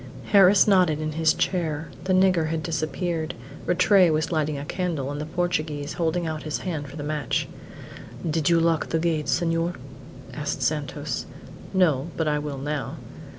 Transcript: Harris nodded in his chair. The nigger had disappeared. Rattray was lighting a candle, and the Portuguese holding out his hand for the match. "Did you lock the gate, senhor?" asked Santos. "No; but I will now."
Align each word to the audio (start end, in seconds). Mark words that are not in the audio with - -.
Harris 0.31 0.67
nodded 0.67 0.99
in 0.99 1.11
his 1.11 1.31
chair. 1.31 1.89
The 2.05 2.13
nigger 2.13 2.47
had 2.47 2.63
disappeared. 2.63 3.35
Rattray 3.67 4.09
was 4.09 4.31
lighting 4.31 4.57
a 4.57 4.65
candle, 4.65 5.11
and 5.11 5.21
the 5.21 5.27
Portuguese 5.27 5.93
holding 5.93 6.25
out 6.25 6.41
his 6.41 6.57
hand 6.65 6.87
for 6.87 6.95
the 6.95 7.03
match. 7.03 7.47
"Did 8.27 8.49
you 8.49 8.59
lock 8.59 8.89
the 8.89 8.97
gate, 8.97 9.29
senhor?" 9.29 9.73
asked 10.33 10.63
Santos. 10.63 11.27
"No; 11.71 12.07
but 12.17 12.27
I 12.27 12.39
will 12.39 12.57
now." 12.57 12.95